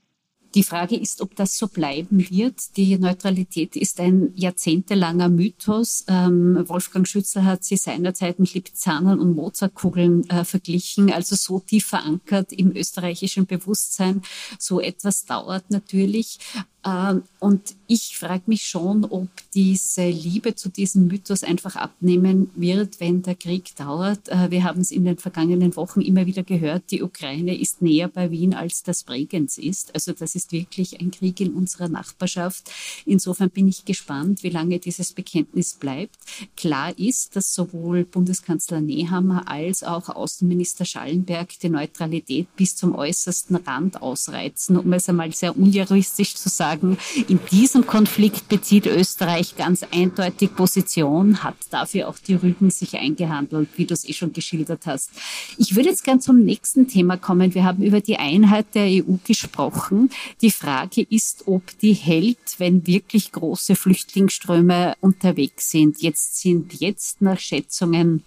Die 0.55 0.63
Frage 0.63 0.95
ist, 0.95 1.21
ob 1.21 1.35
das 1.35 1.57
so 1.57 1.67
bleiben 1.67 2.29
wird. 2.29 2.77
Die 2.77 2.97
Neutralität 2.99 3.75
ist 3.75 3.99
ein 3.99 4.31
jahrzehntelanger 4.35 5.29
Mythos. 5.29 6.05
Ähm, 6.07 6.63
Wolfgang 6.67 7.07
Schützler 7.07 7.45
hat 7.45 7.63
sie 7.63 7.77
seinerzeit 7.77 8.37
mit 8.37 8.53
Lipizanern 8.53 9.19
und 9.19 9.35
Mozartkugeln 9.35 10.29
äh, 10.29 10.45
verglichen, 10.45 11.11
also 11.11 11.35
so 11.35 11.59
tief 11.59 11.87
verankert 11.87 12.53
im 12.53 12.75
österreichischen 12.75 13.47
Bewusstsein. 13.47 14.21
So 14.59 14.79
etwas 14.79 15.25
dauert 15.25 15.71
natürlich. 15.71 16.37
Ähm, 16.85 17.23
und 17.39 17.75
ich 17.87 18.17
frage 18.17 18.43
mich 18.47 18.63
schon, 18.63 19.05
ob 19.05 19.27
diese 19.53 20.07
Liebe 20.09 20.55
zu 20.55 20.69
diesem 20.69 21.07
Mythos 21.07 21.43
einfach 21.43 21.75
abnehmen 21.75 22.49
wird, 22.55 22.99
wenn 22.99 23.21
der 23.21 23.35
Krieg 23.35 23.75
dauert. 23.75 24.27
Äh, 24.29 24.51
wir 24.51 24.63
haben 24.63 24.81
es 24.81 24.91
in 24.91 25.05
den 25.05 25.17
vergangenen 25.17 25.75
Wochen 25.75 26.01
immer 26.01 26.25
wieder 26.25 26.43
gehört, 26.43 26.83
die 26.91 27.03
Ukraine 27.03 27.57
ist 27.57 27.81
näher 27.81 28.07
bei 28.07 28.31
Wien, 28.31 28.53
als 28.53 28.83
das 28.83 29.03
Bregenz 29.03 29.57
ist. 29.57 29.93
Also 29.95 30.11
das 30.11 30.35
ist 30.35 30.51
wirklich 30.51 30.99
ein 30.99 31.11
Krieg 31.11 31.39
in 31.39 31.53
unserer 31.53 31.87
Nachbarschaft. 31.87 32.69
Insofern 33.05 33.49
bin 33.49 33.67
ich 33.67 33.85
gespannt, 33.85 34.43
wie 34.43 34.49
lange 34.49 34.79
dieses 34.79 35.13
Bekenntnis 35.13 35.75
bleibt. 35.75 36.17
Klar 36.57 36.97
ist, 36.97 37.35
dass 37.35 37.53
sowohl 37.53 38.03
Bundeskanzler 38.03 38.81
Nehammer 38.81 39.47
als 39.47 39.83
auch 39.83 40.09
Außenminister 40.09 40.85
Schallenberg 40.85 41.59
die 41.59 41.69
Neutralität 41.69 42.53
bis 42.55 42.75
zum 42.75 42.95
äußersten 42.95 43.55
Rand 43.57 44.01
ausreizen, 44.01 44.77
um 44.77 44.91
es 44.93 45.07
einmal 45.07 45.31
sehr 45.31 45.57
unjuristisch 45.57 46.35
zu 46.35 46.49
sagen 46.49 46.72
sagen, 46.73 46.97
in 47.27 47.39
diesem 47.51 47.85
Konflikt 47.85 48.49
bezieht 48.49 48.85
Österreich 48.85 49.55
ganz 49.55 49.83
eindeutig 49.91 50.55
Position, 50.55 51.43
hat 51.43 51.55
dafür 51.69 52.09
auch 52.09 52.17
die 52.17 52.35
Rügen 52.35 52.69
sich 52.69 52.97
eingehandelt, 52.97 53.69
wie 53.75 53.85
du 53.85 53.93
es 53.93 54.07
eh 54.07 54.13
schon 54.13 54.33
geschildert 54.33 54.85
hast. 54.85 55.11
Ich 55.57 55.75
würde 55.75 55.89
jetzt 55.89 56.03
gern 56.03 56.21
zum 56.21 56.39
nächsten 56.39 56.87
Thema 56.87 57.17
kommen. 57.17 57.53
Wir 57.53 57.63
haben 57.63 57.83
über 57.83 58.01
die 58.01 58.17
Einheit 58.17 58.73
der 58.73 58.85
EU 58.85 59.15
gesprochen. 59.25 60.09
Die 60.41 60.51
Frage 60.51 61.01
ist, 61.01 61.43
ob 61.47 61.77
die 61.79 61.93
hält, 61.93 62.55
wenn 62.57 62.87
wirklich 62.87 63.31
große 63.31 63.75
Flüchtlingsströme 63.75 64.95
unterwegs 65.01 65.69
sind. 65.69 66.01
Jetzt 66.01 66.41
sind 66.41 66.73
jetzt 66.79 67.21
nach 67.21 67.39
Schätzungen 67.39 68.23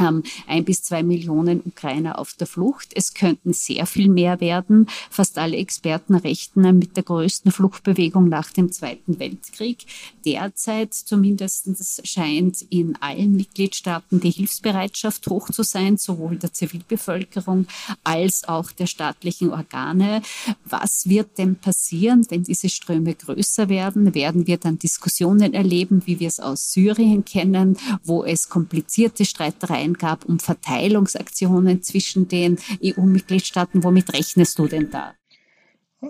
ähm, 0.00 0.22
ein 0.46 0.64
bis 0.64 0.82
zwei 0.82 1.02
Millionen 1.02 1.60
Ukrainer 1.64 2.18
auf 2.18 2.34
der 2.34 2.46
Flucht. 2.46 2.92
Es 2.94 3.14
könnten 3.14 3.52
sehr 3.52 3.86
viel 3.86 4.08
mehr 4.08 4.40
werden. 4.40 4.86
Fast 5.10 5.38
alle 5.38 5.56
Experten 5.56 6.14
rechnen 6.14 6.78
mit 6.78 6.96
der 6.96 7.02
größten 7.02 7.52
Fluchtbewegung 7.52 8.28
nach 8.28 8.50
dem 8.50 8.72
Zweiten 8.72 9.18
Weltkrieg. 9.18 9.86
Derzeit 10.24 10.94
zumindest 10.94 11.68
scheint 12.04 12.62
in 12.70 12.96
allen 13.00 13.36
Mitgliedstaaten 13.36 14.20
die 14.20 14.30
Hilfsbereitschaft 14.30 15.26
hoch 15.28 15.50
zu 15.50 15.62
sein, 15.62 15.96
sowohl 15.96 16.36
der 16.36 16.52
Zivilbevölkerung 16.52 17.66
als 18.04 18.44
auch 18.44 18.72
der 18.72 18.86
staatlichen 18.86 19.50
Organe. 19.50 20.22
Was 20.64 21.08
wird 21.08 21.38
denn 21.38 21.56
passieren, 21.56 22.26
wenn 22.30 22.44
diese 22.44 22.68
Ströme 22.68 23.14
größer 23.14 23.68
werden? 23.68 24.14
Werden 24.14 24.46
wir 24.46 24.58
dann 24.58 24.78
Diskussionen 24.78 25.54
erleben, 25.54 26.02
wie 26.06 26.20
wir 26.20 26.28
es 26.28 26.40
aus 26.40 26.72
Syrien 26.72 27.24
kennen, 27.24 27.76
wo 28.04 28.24
es 28.24 28.48
komplizierte 28.48 29.24
Streitereien 29.24 29.89
Kriterien 29.90 29.94
gab, 29.94 30.24
um 30.24 30.38
Verteilungsaktionen 30.38 31.82
zwischen 31.82 32.28
den 32.28 32.58
EU-Mitgliedstaaten. 32.82 33.84
Womit 33.84 34.12
rechnest 34.12 34.58
du 34.58 34.66
denn 34.66 34.90
da? 34.90 35.14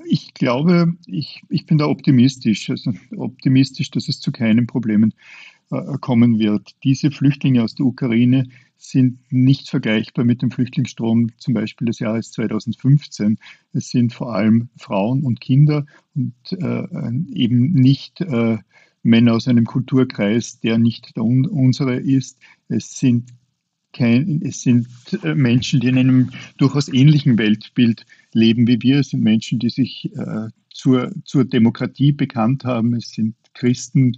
Ich 0.07 0.35
glaube, 0.35 0.95
ich, 1.07 1.43
ich 1.49 1.67
bin 1.67 1.79
da 1.79 1.87
optimistisch, 1.87 2.71
also 2.71 2.93
optimistisch, 3.17 3.91
dass 3.91 4.09
es 4.09 4.21
zu 4.21 4.31
keinen 4.31 4.67
Problemen 4.67 5.15
äh, 5.71 5.99
kommen 6.01 6.39
wird. 6.39 6.77
Diese 6.85 7.11
Flüchtlinge 7.11 7.65
aus 7.65 7.75
der 7.75 7.87
Ukraine 7.87 8.47
sind 8.77 9.19
nicht 9.31 9.69
vergleichbar 9.69 10.25
mit 10.25 10.43
dem 10.43 10.53
Flüchtlingsstrom 10.53 11.37
zum 11.39 11.55
Beispiel 11.55 11.87
des 11.87 11.99
Jahres 11.99 12.31
2015. 12.31 13.39
Es 13.73 13.91
sind 13.91 14.13
vor 14.13 14.33
allem 14.35 14.71
Frauen 14.77 15.25
und 15.25 15.41
Kinder 15.41 15.87
und 16.15 16.35
äh, 16.53 16.87
eben 17.35 17.73
nicht 17.73 18.21
äh, 18.21 18.59
Männer 19.03 19.35
aus 19.35 19.49
einem 19.49 19.65
Kulturkreis, 19.65 20.61
der 20.61 20.79
nicht 20.79 21.17
der 21.17 21.25
unsere 21.25 21.97
ist. 21.97 22.39
Es 22.69 22.97
sind 22.97 23.33
kein, 23.93 24.41
es 24.45 24.63
sind 24.63 24.87
äh, 25.23 25.35
Menschen, 25.35 25.81
die 25.81 25.89
in 25.89 25.99
einem 25.99 26.31
durchaus 26.59 26.89
ähnlichen 26.89 27.39
Weltbild 27.39 28.07
leben 28.33 28.67
wie 28.67 28.81
wir. 28.83 29.01
Es 29.01 29.11
sind 29.11 29.23
Menschen, 29.23 29.59
die 29.59 29.71
sich 29.71 30.11
äh, 30.17 30.49
zur, 30.73 31.13
zur 31.25 31.45
Demokratie 31.45 32.13
bekannt 32.13 32.65
haben. 32.65 32.95
Es 32.95 33.11
sind 33.11 33.35
Christen. 33.55 34.15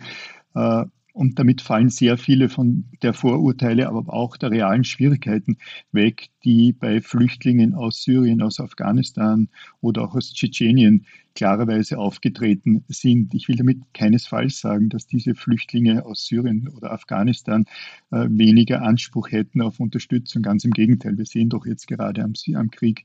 Äh, 0.54 0.84
und 1.14 1.38
damit 1.38 1.60
fallen 1.60 1.90
sehr 1.90 2.16
viele 2.16 2.48
von 2.48 2.86
der 3.02 3.12
Vorurteile, 3.12 3.88
aber 3.88 4.12
auch 4.12 4.36
der 4.38 4.50
realen 4.50 4.84
Schwierigkeiten 4.84 5.58
weg, 5.92 6.30
die 6.42 6.72
bei 6.72 7.02
Flüchtlingen 7.02 7.74
aus 7.74 8.02
Syrien, 8.02 8.40
aus 8.40 8.60
Afghanistan 8.60 9.48
oder 9.82 10.04
auch 10.04 10.14
aus 10.14 10.32
Tschetschenien 10.32 11.04
klarerweise 11.34 11.98
aufgetreten 11.98 12.84
sind. 12.88 13.34
Ich 13.34 13.48
will 13.48 13.56
damit 13.56 13.78
keinesfalls 13.94 14.60
sagen, 14.60 14.88
dass 14.88 15.06
diese 15.06 15.34
Flüchtlinge 15.34 16.04
aus 16.04 16.26
Syrien 16.26 16.68
oder 16.68 16.92
Afghanistan 16.92 17.64
äh, 18.10 18.26
weniger 18.28 18.82
Anspruch 18.82 19.30
hätten 19.30 19.60
auf 19.62 19.80
Unterstützung. 19.80 20.42
Ganz 20.42 20.64
im 20.64 20.72
Gegenteil. 20.72 21.18
Wir 21.18 21.26
sehen 21.26 21.48
doch 21.48 21.66
jetzt 21.66 21.86
gerade 21.86 22.22
am, 22.22 22.34
am 22.54 22.70
Krieg 22.70 23.04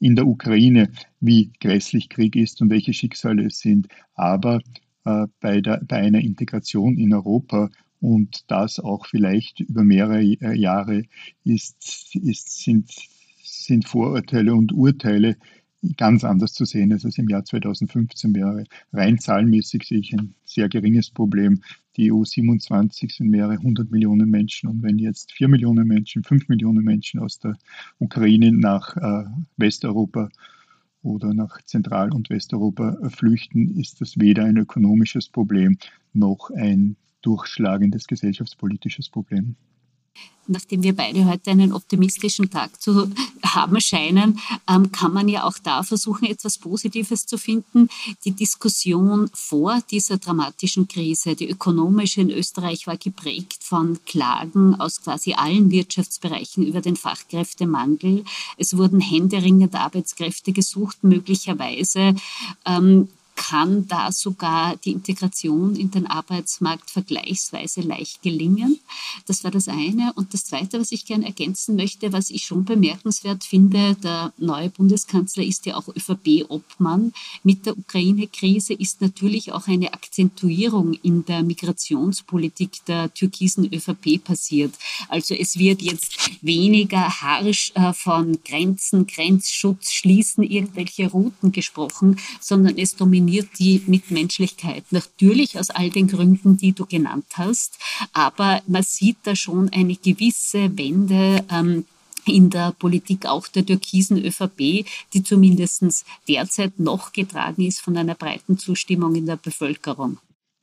in 0.00 0.16
der 0.16 0.26
Ukraine, 0.26 0.90
wie 1.20 1.50
grässlich 1.60 2.08
Krieg 2.08 2.36
ist 2.36 2.60
und 2.60 2.70
welche 2.70 2.92
Schicksale 2.92 3.46
es 3.46 3.58
sind. 3.58 3.88
Aber 4.14 4.60
äh, 5.04 5.26
bei, 5.40 5.60
der, 5.60 5.80
bei 5.86 5.96
einer 5.96 6.20
Integration 6.20 6.96
in 6.96 7.12
Europa 7.12 7.70
und 8.00 8.44
das 8.50 8.80
auch 8.80 9.06
vielleicht 9.06 9.60
über 9.60 9.82
mehrere 9.82 10.22
äh, 10.22 10.54
Jahre 10.54 11.04
ist, 11.44 12.14
ist, 12.14 12.62
sind, 12.62 12.90
sind 13.42 13.86
Vorurteile 13.86 14.54
und 14.54 14.72
Urteile 14.72 15.36
ganz 15.96 16.24
anders 16.24 16.52
zu 16.52 16.64
sehen, 16.64 16.92
als 16.92 17.04
es 17.04 17.18
im 17.18 17.28
Jahr 17.28 17.44
2015 17.44 18.34
wäre. 18.34 18.64
Rein 18.92 19.18
zahlenmäßig 19.18 19.84
sehe 19.84 19.98
ich 19.98 20.12
ein 20.12 20.34
sehr 20.44 20.68
geringes 20.68 21.10
Problem. 21.10 21.62
Die 21.96 22.12
EU 22.12 22.24
27 22.24 23.14
sind 23.14 23.30
mehrere 23.30 23.58
hundert 23.58 23.90
Millionen 23.90 24.30
Menschen 24.30 24.68
und 24.68 24.82
wenn 24.82 24.98
jetzt 24.98 25.32
vier 25.32 25.48
Millionen 25.48 25.86
Menschen, 25.86 26.24
fünf 26.24 26.48
Millionen 26.48 26.84
Menschen 26.84 27.20
aus 27.20 27.38
der 27.38 27.56
Ukraine 27.98 28.52
nach 28.52 28.96
äh, 28.96 29.24
Westeuropa 29.56 30.28
oder 31.02 31.34
nach 31.34 31.60
Zentral- 31.62 32.12
und 32.12 32.30
Westeuropa 32.30 32.96
flüchten, 33.10 33.78
ist 33.78 34.00
das 34.00 34.18
weder 34.18 34.44
ein 34.44 34.56
ökonomisches 34.56 35.28
Problem 35.28 35.76
noch 36.12 36.50
ein 36.50 36.96
durchschlagendes 37.22 38.06
gesellschaftspolitisches 38.06 39.08
Problem 39.08 39.56
nachdem 40.46 40.82
wir 40.82 40.94
beide 40.94 41.24
heute 41.24 41.50
einen 41.50 41.72
optimistischen 41.72 42.50
Tag 42.50 42.80
zu 42.80 43.10
haben 43.44 43.80
scheinen, 43.80 44.40
ähm, 44.68 44.92
kann 44.92 45.12
man 45.12 45.28
ja 45.28 45.44
auch 45.44 45.58
da 45.62 45.82
versuchen, 45.82 46.26
etwas 46.26 46.58
Positives 46.58 47.26
zu 47.26 47.38
finden. 47.38 47.88
Die 48.24 48.32
Diskussion 48.32 49.30
vor 49.32 49.80
dieser 49.90 50.18
dramatischen 50.18 50.88
Krise, 50.88 51.34
die 51.34 51.48
ökonomische 51.48 52.20
in 52.20 52.30
Österreich, 52.30 52.86
war 52.86 52.96
geprägt 52.96 53.62
von 53.62 53.98
Klagen 54.04 54.74
aus 54.74 55.02
quasi 55.02 55.34
allen 55.34 55.70
Wirtschaftsbereichen 55.70 56.66
über 56.66 56.80
den 56.80 56.96
Fachkräftemangel. 56.96 58.24
Es 58.56 58.76
wurden 58.76 59.00
händeringend 59.00 59.74
Arbeitskräfte 59.74 60.52
gesucht, 60.52 61.02
möglicherweise. 61.02 62.14
Kann 63.36 63.88
da 63.88 64.12
sogar 64.12 64.76
die 64.76 64.92
Integration 64.92 65.74
in 65.74 65.90
den 65.90 66.06
Arbeitsmarkt 66.06 66.90
vergleichsweise 66.90 67.80
leicht 67.80 68.22
gelingen. 68.22 68.78
Das 69.26 69.42
war 69.42 69.50
das 69.50 69.68
eine. 69.68 70.12
Und 70.14 70.32
das 70.32 70.44
Zweite, 70.44 70.80
was 70.80 70.92
ich 70.92 71.04
gerne 71.04 71.26
ergänzen 71.26 71.74
möchte, 71.74 72.12
was 72.12 72.30
ich 72.30 72.44
schon 72.44 72.64
bemerkenswert 72.64 73.42
finde, 73.44 73.96
der 73.96 74.32
neue 74.38 74.70
Bundeskanzler 74.70 75.42
ist 75.42 75.66
ja 75.66 75.76
auch 75.76 75.88
ÖVP-Obmann. 75.88 77.12
Mit 77.42 77.66
der 77.66 77.76
Ukraine-Krise 77.76 78.74
ist 78.74 79.00
natürlich 79.00 79.52
auch 79.52 79.66
eine 79.66 79.92
Akzentuierung 79.92 80.94
in 80.94 81.24
der 81.24 81.42
Migrationspolitik 81.42 82.84
der 82.86 83.12
türkisen 83.12 83.72
ÖVP 83.72 84.22
passiert. 84.22 84.74
Also 85.08 85.34
es 85.34 85.58
wird 85.58 85.82
jetzt 85.82 86.30
weniger 86.40 87.20
harsch 87.20 87.72
äh, 87.74 87.92
von 87.92 88.38
Grenzen, 88.44 89.06
Grenzschutz, 89.06 89.90
Schließen, 89.90 90.44
irgendwelche 90.44 91.10
Routen 91.10 91.50
gesprochen, 91.50 92.18
sondern 92.40 92.78
es 92.78 92.94
dominiert 92.94 93.23
dominiert 93.24 93.58
die 93.58 93.82
Mitmenschlichkeit. 93.86 94.84
Natürlich 94.90 95.58
aus 95.58 95.70
all 95.70 95.90
den 95.90 96.08
Gründen, 96.08 96.56
die 96.56 96.72
du 96.72 96.84
genannt 96.84 97.26
hast, 97.34 97.78
aber 98.12 98.62
man 98.66 98.82
sieht 98.82 99.16
da 99.24 99.34
schon 99.34 99.70
eine 99.70 99.96
gewisse 99.96 100.76
Wende. 100.76 101.44
Ähm, 101.50 101.84
in 102.26 102.48
der 102.48 102.72
Politik 102.72 103.26
auch 103.26 103.48
der 103.48 103.66
türkisen 103.66 104.16
ÖVP, 104.16 104.86
die 105.12 105.22
zumindest 105.22 106.06
derzeit 106.26 106.78
noch 106.78 107.12
getragen 107.12 107.66
ist 107.66 107.80
von 107.80 107.98
einer 107.98 108.14
breiten 108.14 108.56
Zustimmung 108.56 109.14
in 109.14 109.26
der 109.26 109.36
Bevölkerung. 109.36 110.16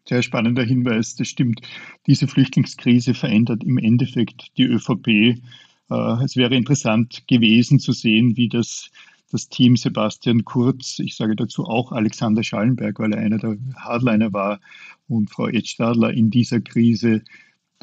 Sehr 0.10 0.24
spannender 0.24 0.64
Hinweis, 0.64 1.14
das 1.18 1.28
stimmt. 1.28 1.62
Diese 2.08 2.28
Flüchtlingskrise 2.28 3.14
verändert 3.14 3.64
im 3.64 3.78
Endeffekt 3.78 4.48
die 4.58 4.64
ÖVP. 4.64 5.08
Äh, 5.08 6.24
es 6.24 6.36
wäre 6.36 6.56
interessant 6.56 7.22
gewesen 7.28 7.78
zu 7.78 7.92
sehen, 7.92 8.36
wie 8.38 8.50
das 8.50 8.90
das 9.34 9.50
Team 9.50 9.78
Sebastian 9.78 10.46
Kurz, 10.46 11.00
ich 11.00 11.16
sage 11.16 11.36
dazu 11.36 11.66
auch 11.66 11.92
Alexander 11.92 12.44
Schallenberg, 12.44 13.00
weil 13.00 13.14
er 13.14 13.20
einer 13.20 13.38
der 13.38 13.58
Hardliner 13.76 14.34
war 14.34 14.60
und 15.08 15.30
Frau 15.30 15.48
Edstadler 15.48 16.14
in 16.14 16.30
dieser 16.30 16.62
Krise 16.62 17.24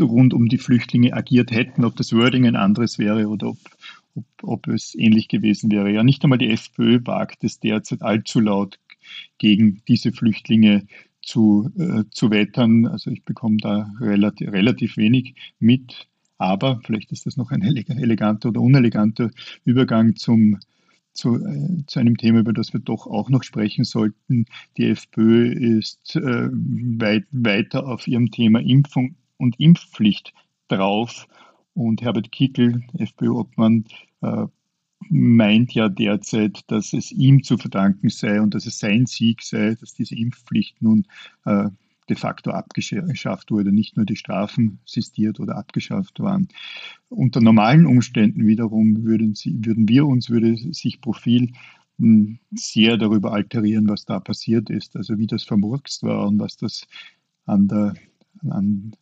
rund 0.01 0.35
um 0.35 0.49
die 0.49 0.59
Flüchtlinge 0.59 1.13
agiert 1.13 1.51
hätten, 1.51 1.85
ob 1.85 1.97
das 1.97 2.13
Wording 2.13 2.47
ein 2.47 2.57
anderes 2.57 2.99
wäre 2.99 3.27
oder 3.29 3.49
ob, 3.49 3.59
ob, 4.15 4.25
ob 4.43 4.69
es 4.69 4.95
ähnlich 4.95 5.29
gewesen 5.29 5.71
wäre. 5.71 5.91
Ja, 5.91 6.03
nicht 6.03 6.23
einmal 6.23 6.39
die 6.39 6.51
FPÖ 6.51 7.01
wagt 7.05 7.45
es 7.45 7.61
derzeit 7.61 8.03
allzu 8.03 8.41
laut 8.41 8.79
gegen 9.39 9.83
diese 9.89 10.13
Flüchtlinge 10.13 10.87
zu, 11.23 11.71
äh, 11.79 12.05
zu 12.11 12.31
wettern. 12.31 12.87
Also 12.87 13.11
ich 13.11 13.25
bekomme 13.25 13.59
da 13.59 13.91
relativ, 14.01 14.53
relativ 14.53 14.97
wenig 14.97 15.35
mit. 15.59 16.09
Aber 16.39 16.81
vielleicht 16.85 17.11
ist 17.11 17.27
das 17.27 17.37
noch 17.37 17.51
ein 17.51 17.63
eleganter 17.63 18.51
oder 18.51 18.61
uneleganter 18.61 19.31
Übergang 19.65 20.15
zum 20.15 20.59
zu, 21.19 21.37
äh, 21.37 21.85
zu 21.87 21.99
einem 21.99 22.17
Thema, 22.17 22.41
über 22.41 22.53
das 22.53 22.73
wir 22.73 22.81
doch 22.81 23.07
auch 23.07 23.29
noch 23.29 23.43
sprechen 23.43 23.85
sollten. 23.85 24.47
Die 24.77 24.87
FPÖ 24.87 25.79
ist 25.79 26.17
äh, 26.17 26.49
weit, 26.53 27.27
weiter 27.33 27.87
auf 27.87 28.07
ihrem 28.07 28.31
Thema 28.31 28.61
Impfung 28.61 29.17
und 29.37 29.59
Impfpflicht 29.59 30.33
drauf. 30.69 31.27
Und 31.75 32.03
Herbert 32.03 32.33
Kickel, 32.33 32.85
FPÖ-Obmann, 32.97 33.85
äh, 34.23 34.47
meint 35.11 35.73
ja 35.75 35.89
derzeit, 35.89 36.61
dass 36.69 36.93
es 36.93 37.13
ihm 37.13 37.43
zu 37.43 37.57
verdanken 37.57 38.09
sei 38.11 38.41
und 38.41 38.55
dass 38.55 38.67
es 38.67 38.79
sein 38.79 39.07
Sieg 39.07 39.43
sei, 39.43 39.75
dass 39.75 39.95
diese 39.95 40.17
Impfpflicht 40.17 40.81
nun 40.83 41.07
äh, 41.45 41.69
de 42.09 42.17
facto 42.17 42.51
abgeschafft 42.51 43.51
wurde, 43.51 43.73
nicht 43.73 43.97
nur 43.97 44.07
die 44.07 44.17
Strafen 44.17 44.81
sistiert 44.85 45.41
oder 45.41 45.57
abgeschafft 45.57 46.21
waren. 46.21 46.49
Unter 47.09 47.41
normalen 47.41 47.87
Umständen 47.87 48.47
wiederum 48.47 49.05
würden, 49.05 49.35
sie, 49.35 49.55
würden 49.65 49.89
wir 49.89 50.07
uns, 50.07 50.31
würde 50.31 50.57
sich 50.57 51.01
Profil 51.01 51.53
hm, 51.99 52.39
sehr 52.55 52.97
darüber 52.97 53.33
alterieren, 53.33 53.89
was 53.89 54.05
da 54.05 54.21
passiert 54.21 54.71
ist, 54.71 54.97
also 54.97 55.19
wie 55.19 55.27
das 55.27 55.45
vermurkst 55.45 56.03
war 56.03 56.27
und 56.27 56.39
was 56.39 56.57
das 56.57 56.87
an 57.45 57.69
der, 57.69 57.95
an, 58.49 58.93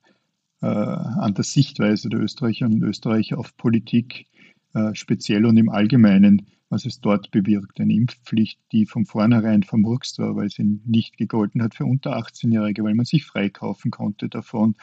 äh, 0.62 0.66
an 0.66 1.34
der 1.34 1.44
Sichtweise 1.44 2.08
der 2.08 2.20
Österreicherinnen 2.20 2.82
und 2.82 2.88
Österreicher 2.88 3.38
auf 3.38 3.56
Politik 3.56 4.26
äh, 4.74 4.94
speziell 4.94 5.46
und 5.46 5.56
im 5.56 5.68
Allgemeinen 5.68 6.46
was 6.68 6.84
es 6.84 7.00
dort 7.00 7.30
bewirkt. 7.30 7.80
Eine 7.80 7.94
Impfpflicht, 7.94 8.60
die 8.72 8.86
von 8.86 9.06
vornherein 9.06 9.62
vermurkst 9.62 10.18
war, 10.18 10.36
weil 10.36 10.50
sie 10.50 10.80
nicht 10.84 11.16
gegolten 11.16 11.62
hat 11.62 11.74
für 11.74 11.86
unter 11.86 12.16
18-Jährige, 12.16 12.82
weil 12.84 12.94
man 12.94 13.06
sich 13.06 13.24
freikaufen 13.24 13.90
konnte 13.90 14.28
davon, 14.28 14.74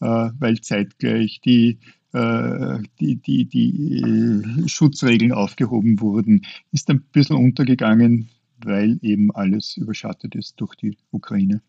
äh, 0.00 0.30
weil 0.38 0.60
zeitgleich 0.60 1.40
die 1.40 1.78
äh, 2.12 2.78
die, 3.00 3.16
die, 3.16 3.44
die 3.44 4.02
äh, 4.02 4.68
Schutzregeln 4.68 5.32
aufgehoben 5.32 6.00
wurden, 6.00 6.46
ist 6.72 6.88
ein 6.88 7.02
bisschen 7.12 7.36
untergegangen, 7.36 8.30
weil 8.64 8.98
eben 9.02 9.30
alles 9.34 9.76
überschattet 9.76 10.34
ist 10.34 10.58
durch 10.60 10.74
die 10.76 10.96
Ukraine. 11.10 11.62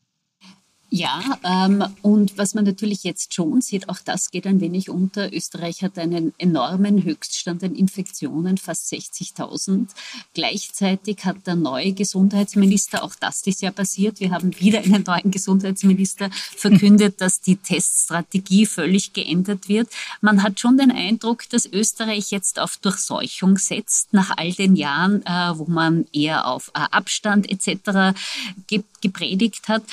Ja, 0.91 1.22
ähm, 1.43 1.84
und 2.01 2.36
was 2.39 2.55
man 2.55 2.65
natürlich 2.65 3.03
jetzt 3.03 3.36
schon 3.36 3.62
sieht, 3.62 3.89
auch 3.89 4.00
das 4.03 4.31
geht 4.31 4.48
ein 4.48 4.60
wenig 4.60 4.89
unter. 4.89 5.31
Österreich 5.31 5.84
hat 5.84 6.00
einen 6.00 6.34
enormen 6.39 7.03
Höchststand 7.03 7.63
an 7.63 7.75
Infektionen, 7.75 8.58
fast 8.58 8.91
60.000. 8.91 9.88
Gleichzeitig 10.34 11.25
hat 11.25 11.46
der 11.46 11.55
neue 11.55 11.93
Gesundheitsminister, 11.93 13.03
auch 13.03 13.13
das 13.13 13.46
ist 13.46 13.62
ja 13.62 13.69
passiert, 13.69 14.19
wir 14.19 14.31
haben 14.31 14.60
wieder 14.60 14.79
einen 14.79 15.03
neuen 15.03 15.29
Gesundheitsminister 15.29 16.31
verkündet, 16.31 17.22
dass 17.22 17.39
die 17.39 17.58
Teststrategie 17.58 18.65
völlig 18.65 19.13
geändert 19.13 19.69
wird. 19.69 19.89
Man 20.22 20.41
hat 20.41 20.60
schon 20.60 20.79
den 20.79 20.91
Eindruck, 20.91 21.48
dass 21.50 21.67
Österreich 21.67 22.31
jetzt 22.31 22.60
auf 22.60 22.77
Durchseuchung 22.77 23.60
setzt, 23.60 24.12
nach 24.12 24.36
all 24.38 24.53
den 24.53 24.75
Jahren, 24.75 25.24
äh, 25.24 25.55
wo 25.55 25.65
man 25.65 26.08
eher 26.13 26.48
auf 26.48 26.69
äh, 26.69 26.79
Abstand 26.89 27.48
etc. 27.48 28.17
gepredigt 29.01 29.67
hat. 29.67 29.84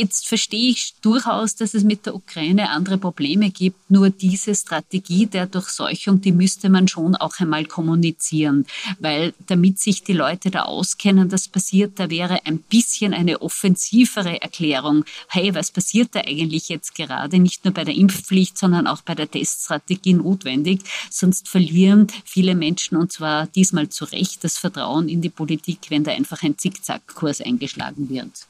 Jetzt 0.00 0.28
verstehe 0.28 0.70
ich 0.70 0.94
durchaus, 1.02 1.56
dass 1.56 1.74
es 1.74 1.84
mit 1.84 2.06
der 2.06 2.14
Ukraine 2.14 2.70
andere 2.70 2.96
Probleme 2.96 3.50
gibt. 3.50 3.90
Nur 3.90 4.08
diese 4.08 4.54
Strategie 4.54 5.26
der 5.26 5.44
Durchseuchung, 5.46 6.22
die 6.22 6.32
müsste 6.32 6.70
man 6.70 6.88
schon 6.88 7.16
auch 7.16 7.38
einmal 7.38 7.66
kommunizieren. 7.66 8.64
Weil 8.98 9.34
damit 9.46 9.78
sich 9.78 10.02
die 10.02 10.14
Leute 10.14 10.50
da 10.50 10.62
auskennen, 10.62 11.28
das 11.28 11.48
passiert, 11.48 11.98
da 12.00 12.08
wäre 12.08 12.46
ein 12.46 12.60
bisschen 12.60 13.12
eine 13.12 13.42
offensivere 13.42 14.40
Erklärung. 14.40 15.04
Hey, 15.28 15.54
was 15.54 15.70
passiert 15.70 16.14
da 16.14 16.20
eigentlich 16.20 16.70
jetzt 16.70 16.94
gerade? 16.94 17.38
Nicht 17.38 17.66
nur 17.66 17.74
bei 17.74 17.84
der 17.84 17.94
Impfpflicht, 17.94 18.56
sondern 18.56 18.86
auch 18.86 19.02
bei 19.02 19.14
der 19.14 19.30
Teststrategie 19.30 20.14
notwendig. 20.14 20.80
Sonst 21.10 21.46
verlieren 21.46 22.06
viele 22.24 22.54
Menschen, 22.54 22.96
und 22.96 23.12
zwar 23.12 23.48
diesmal 23.48 23.90
zu 23.90 24.06
Recht, 24.06 24.44
das 24.44 24.56
Vertrauen 24.56 25.10
in 25.10 25.20
die 25.20 25.28
Politik, 25.28 25.90
wenn 25.90 26.04
da 26.04 26.12
einfach 26.12 26.42
ein 26.42 26.56
Zickzackkurs 26.56 27.42
eingeschlagen 27.42 28.08
wird 28.08 28.46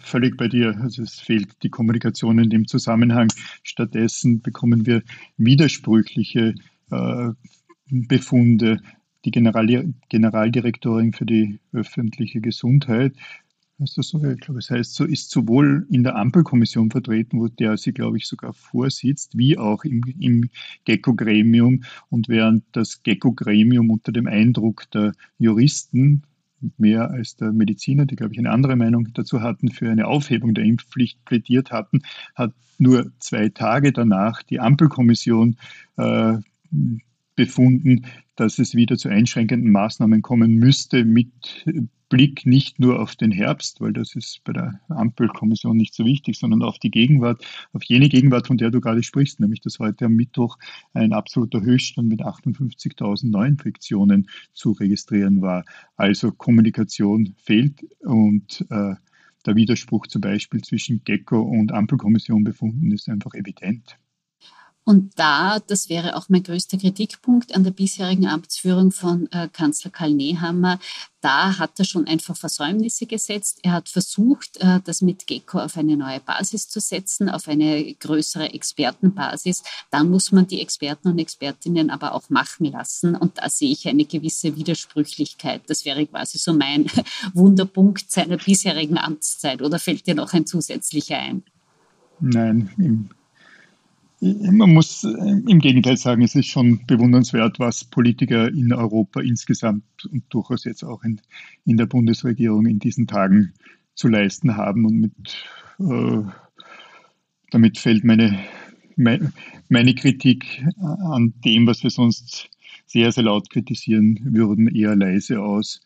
völlig 0.00 0.36
bei 0.36 0.48
dir. 0.48 0.78
Also 0.80 1.02
es 1.02 1.18
fehlt 1.20 1.62
die 1.62 1.70
Kommunikation 1.70 2.38
in 2.38 2.50
dem 2.50 2.66
Zusammenhang. 2.66 3.28
Stattdessen 3.62 4.42
bekommen 4.42 4.86
wir 4.86 5.02
widersprüchliche 5.36 6.54
äh, 6.90 7.28
Befunde. 7.90 8.80
Die 9.24 9.30
General 9.32 9.92
Generaldirektorin 10.08 11.12
für 11.12 11.26
die 11.26 11.58
öffentliche 11.72 12.40
Gesundheit, 12.40 13.12
heißt 13.80 13.98
das 13.98 14.08
so? 14.08 14.22
Ich 14.24 14.40
glaube, 14.40 14.58
es 14.58 14.70
heißt 14.70 14.94
so, 14.94 15.04
ist 15.04 15.30
sowohl 15.30 15.86
in 15.90 16.02
der 16.02 16.16
Ampelkommission 16.16 16.90
vertreten, 16.90 17.40
wo 17.40 17.48
der 17.48 17.76
sie, 17.76 17.92
glaube 17.92 18.16
ich, 18.16 18.26
sogar 18.26 18.52
vorsitzt, 18.52 19.36
wie 19.36 19.58
auch 19.58 19.84
im, 19.84 20.02
im 20.18 20.48
GECO-Gremium. 20.84 21.84
Und 22.08 22.28
während 22.28 22.64
das 22.72 23.02
GECO-Gremium 23.02 23.90
unter 23.90 24.12
dem 24.12 24.26
Eindruck 24.26 24.90
der 24.92 25.12
Juristen 25.38 26.22
mehr 26.78 27.10
als 27.10 27.36
der 27.36 27.52
Mediziner, 27.52 28.06
die, 28.06 28.16
glaube 28.16 28.32
ich, 28.32 28.38
eine 28.38 28.50
andere 28.50 28.76
Meinung 28.76 29.08
dazu 29.14 29.42
hatten, 29.42 29.70
für 29.70 29.90
eine 29.90 30.06
Aufhebung 30.06 30.54
der 30.54 30.64
Impfpflicht 30.64 31.24
plädiert 31.24 31.70
hatten, 31.70 32.02
hat 32.34 32.52
nur 32.78 33.12
zwei 33.18 33.48
Tage 33.48 33.92
danach 33.92 34.42
die 34.42 34.60
Ampelkommission 34.60 35.56
äh, 35.96 36.38
befunden, 37.34 38.06
dass 38.34 38.58
es 38.58 38.74
wieder 38.74 38.96
zu 38.96 39.08
einschränkenden 39.08 39.70
Maßnahmen 39.70 40.22
kommen 40.22 40.54
müsste 40.54 41.04
mit 41.04 41.64
Blick 42.08 42.46
nicht 42.46 42.78
nur 42.78 43.00
auf 43.00 43.16
den 43.16 43.30
Herbst, 43.30 43.80
weil 43.80 43.92
das 43.92 44.14
ist 44.14 44.40
bei 44.44 44.52
der 44.52 44.80
Ampelkommission 44.88 45.76
nicht 45.76 45.94
so 45.94 46.04
wichtig, 46.04 46.38
sondern 46.38 46.62
auf 46.62 46.78
die 46.78 46.90
Gegenwart, 46.90 47.44
auf 47.72 47.82
jene 47.82 48.08
Gegenwart, 48.08 48.46
von 48.46 48.56
der 48.56 48.70
du 48.70 48.80
gerade 48.80 49.02
sprichst, 49.02 49.40
nämlich 49.40 49.60
dass 49.60 49.78
heute 49.78 50.06
am 50.06 50.12
Mittwoch 50.12 50.58
ein 50.94 51.12
absoluter 51.12 51.60
Höchststand 51.60 52.08
mit 52.08 52.22
58.000 52.22 53.30
Neuinfektionen 53.30 54.28
zu 54.52 54.72
registrieren 54.72 55.42
war. 55.42 55.64
Also 55.96 56.30
Kommunikation 56.30 57.34
fehlt 57.38 57.84
und 58.00 58.64
äh, 58.70 58.94
der 59.46 59.56
Widerspruch 59.56 60.06
zum 60.06 60.20
Beispiel 60.20 60.60
zwischen 60.62 61.02
GECKO 61.04 61.40
und 61.40 61.72
Ampelkommission 61.72 62.44
befunden 62.44 62.90
ist 62.90 63.08
einfach 63.08 63.34
evident. 63.34 63.98
Und 64.86 65.18
da, 65.18 65.58
das 65.58 65.88
wäre 65.88 66.14
auch 66.14 66.28
mein 66.28 66.44
größter 66.44 66.78
Kritikpunkt 66.78 67.56
an 67.56 67.64
der 67.64 67.72
bisherigen 67.72 68.28
Amtsführung 68.28 68.92
von 68.92 69.28
äh, 69.32 69.48
Kanzler 69.52 69.90
Karl 69.90 70.12
Nehammer, 70.12 70.78
da 71.20 71.58
hat 71.58 71.80
er 71.80 71.84
schon 71.84 72.06
einfach 72.06 72.36
Versäumnisse 72.36 73.04
gesetzt. 73.04 73.58
Er 73.64 73.72
hat 73.72 73.88
versucht, 73.88 74.58
äh, 74.58 74.78
das 74.84 75.02
mit 75.02 75.26
GECO 75.26 75.58
auf 75.58 75.76
eine 75.76 75.96
neue 75.96 76.20
Basis 76.20 76.68
zu 76.68 76.78
setzen, 76.78 77.28
auf 77.28 77.48
eine 77.48 77.94
größere 77.94 78.54
Expertenbasis. 78.54 79.64
Dann 79.90 80.08
muss 80.08 80.30
man 80.30 80.46
die 80.46 80.60
Experten 80.60 81.08
und 81.08 81.18
Expertinnen 81.18 81.90
aber 81.90 82.14
auch 82.14 82.30
machen 82.30 82.66
lassen. 82.66 83.16
Und 83.16 83.38
da 83.38 83.48
sehe 83.48 83.72
ich 83.72 83.88
eine 83.88 84.04
gewisse 84.04 84.54
Widersprüchlichkeit. 84.54 85.62
Das 85.66 85.84
wäre 85.84 86.06
quasi 86.06 86.38
so 86.38 86.52
mein 86.52 86.86
Wunderpunkt 87.34 88.08
seiner 88.08 88.36
bisherigen 88.36 88.96
Amtszeit. 88.96 89.62
Oder 89.62 89.80
fällt 89.80 90.06
dir 90.06 90.14
noch 90.14 90.32
ein 90.32 90.46
zusätzlicher 90.46 91.18
ein? 91.18 91.42
Nein, 92.20 92.70
im 92.78 93.10
man 94.20 94.72
muss 94.72 95.04
äh, 95.04 95.08
im 95.08 95.58
Gegenteil 95.58 95.96
sagen, 95.96 96.22
es 96.22 96.34
ist 96.34 96.46
schon 96.46 96.84
bewundernswert, 96.86 97.58
was 97.58 97.84
Politiker 97.84 98.48
in 98.48 98.72
Europa 98.72 99.20
insgesamt 99.20 99.84
und 100.10 100.24
durchaus 100.30 100.64
jetzt 100.64 100.84
auch 100.84 101.02
in, 101.02 101.20
in 101.64 101.76
der 101.76 101.86
Bundesregierung 101.86 102.66
in 102.66 102.78
diesen 102.78 103.06
Tagen 103.06 103.52
zu 103.94 104.08
leisten 104.08 104.56
haben. 104.56 104.86
Und 104.86 105.00
mit, 105.00 105.12
äh, 105.78 106.22
damit 107.50 107.78
fällt 107.78 108.04
meine, 108.04 108.38
meine 108.96 109.94
Kritik 109.94 110.64
an 110.78 111.34
dem, 111.44 111.66
was 111.66 111.82
wir 111.82 111.90
sonst 111.90 112.48
sehr, 112.86 113.12
sehr 113.12 113.24
laut 113.24 113.50
kritisieren 113.50 114.18
würden, 114.22 114.68
eher 114.68 114.96
leise 114.96 115.40
aus. 115.42 115.82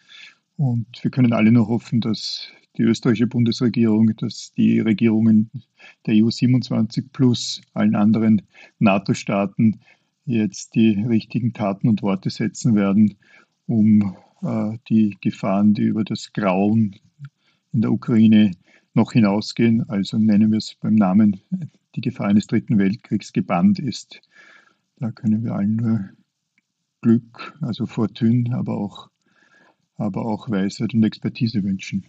Und 0.56 0.86
wir 1.02 1.10
können 1.10 1.32
alle 1.32 1.50
nur 1.50 1.68
hoffen, 1.68 2.00
dass 2.00 2.52
die 2.80 2.86
österreichische 2.86 3.26
Bundesregierung, 3.26 4.16
dass 4.16 4.54
die 4.56 4.80
Regierungen 4.80 5.50
der 6.06 6.14
EU 6.14 6.30
27 6.30 7.12
plus 7.12 7.60
allen 7.74 7.94
anderen 7.94 8.40
NATO-Staaten 8.78 9.80
jetzt 10.24 10.74
die 10.74 10.92
richtigen 10.92 11.52
Taten 11.52 11.88
und 11.88 12.00
Worte 12.02 12.30
setzen 12.30 12.74
werden, 12.74 13.16
um 13.66 14.16
äh, 14.42 14.78
die 14.88 15.18
Gefahren, 15.20 15.74
die 15.74 15.82
über 15.82 16.04
das 16.04 16.32
Grauen 16.32 16.96
in 17.72 17.82
der 17.82 17.92
Ukraine 17.92 18.52
noch 18.94 19.12
hinausgehen, 19.12 19.86
also 19.90 20.16
nennen 20.16 20.50
wir 20.50 20.58
es 20.58 20.74
beim 20.80 20.94
Namen, 20.94 21.38
die 21.94 22.00
Gefahr 22.00 22.28
eines 22.28 22.46
dritten 22.46 22.78
Weltkriegs 22.78 23.34
gebannt 23.34 23.78
ist. 23.78 24.22
Da 24.96 25.10
können 25.10 25.44
wir 25.44 25.54
allen 25.54 25.76
nur 25.76 26.08
Glück, 27.02 27.58
also 27.60 27.84
Fortune, 27.84 28.56
aber 28.56 28.78
auch, 28.78 29.10
aber 29.98 30.24
auch 30.24 30.48
Weisheit 30.48 30.94
und 30.94 31.04
Expertise 31.04 31.62
wünschen. 31.62 32.06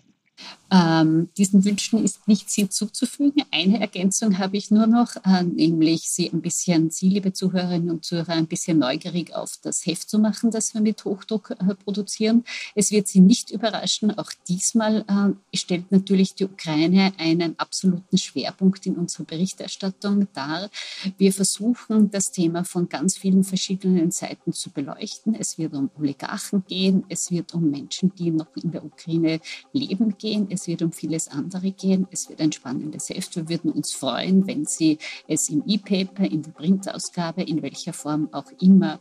Ähm, 0.74 1.28
diesen 1.38 1.65
Wünschen 1.65 2.02
ist 2.04 2.28
nichts 2.30 2.56
hinzuzufügen. 2.56 3.44
Eine 3.52 3.82
Ergänzung 3.82 4.38
habe 4.38 4.56
ich 4.56 4.72
nur 4.72 4.88
noch, 4.88 5.17
äh, 5.26 5.44
nämlich 5.44 6.10
Sie 6.10 6.32
ein 6.32 6.41
bisschen, 6.41 6.89
Sie, 6.89 7.10
liebe 7.10 7.34
Zuhörerinnen 7.34 7.89
und 7.89 8.06
Zuhörer, 8.06 8.30
ein 8.30 8.48
bisschen 8.48 8.80
neugierig 8.80 9.36
auf 9.36 9.58
das 9.62 9.86
Heft 9.86 10.10
zu 10.10 10.17
machen, 10.17 10.50
das 10.50 10.74
wir 10.74 10.80
mit 10.80 11.04
Hochdruck 11.04 11.52
äh, 11.52 11.76
produzieren. 11.76 12.46
Es 12.74 12.89
wird 12.91 13.10
Sie 13.10 13.20
nicht 13.20 13.52
überraschen, 13.52 14.17
auch 14.17 14.32
diesmal 14.48 15.04
äh, 15.10 15.58
stellt 15.58 15.91
natürlich 15.91 16.36
die 16.36 16.46
Ukraine 16.46 17.12
einen 17.17 17.60
absoluten 17.60 18.17
Schwerpunkt 18.17 18.86
in 18.86 18.96
unserer 18.96 19.26
Berichterstattung 19.26 20.30
dar. 20.34 20.70
Wir 21.17 21.34
versuchen, 21.34 22.12
das 22.12 22.32
Thema 22.32 22.63
von 22.63 22.88
ganz 22.88 23.17
vielen 23.17 23.44
verschiedenen 23.44 24.12
Seiten 24.12 24.54
zu 24.54 24.70
beleuchten. 24.70 25.36
Es 25.36 25.58
wird 25.58 25.74
um 25.74 25.89
Oligarchen 26.00 26.63
gehen, 26.65 27.04
es 27.10 27.30
wird 27.30 27.54
um 27.54 27.70
Menschen, 27.70 28.15
die 28.15 28.32
noch 28.32 28.56
in 28.56 28.72
der 28.72 28.86
Ukraine 28.86 29.41
leben 29.74 30.15
gehen, 30.22 30.48
es 30.50 30.68
wird 30.68 30.82
um 30.84 30.92
vieles 30.92 31.28
andere 31.30 31.72
gehen, 31.72 32.08
es 32.12 32.30
wird 32.30 32.40
ein 32.42 32.52
spannendes 32.52 33.10
Heft. 33.10 33.36
Wir 33.36 33.50
würden 33.50 33.72
uns 33.72 33.92
freuen, 33.92 34.46
wenn 34.48 34.66
Sie 34.66 35.00
es 35.28 35.50
im 35.50 35.64
E-Paper, 35.66 36.24
in 36.24 36.44
der 36.44 36.52
Printausgabe, 36.52 37.42
in 37.42 37.62
welcher 37.62 37.94
Form 37.94 38.30
auch 38.32 38.52
immer 38.62 39.00